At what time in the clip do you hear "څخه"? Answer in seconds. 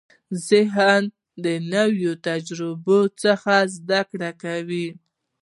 3.23-3.53